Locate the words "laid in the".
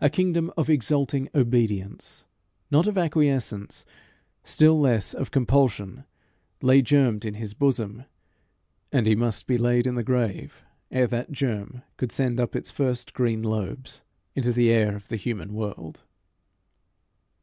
9.58-10.02